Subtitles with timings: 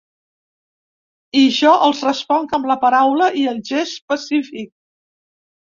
[1.41, 4.77] I jo els responc amb la paraula i el gest pacífic.